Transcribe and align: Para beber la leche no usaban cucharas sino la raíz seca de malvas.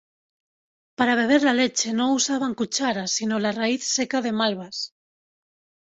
Para 1.01 1.13
beber 1.19 1.43
la 1.43 1.53
leche 1.53 1.93
no 1.93 2.11
usaban 2.15 2.55
cucharas 2.55 3.11
sino 3.11 3.37
la 3.37 3.51
raíz 3.51 3.83
seca 3.87 4.19
de 4.23 4.31
malvas. 4.39 4.95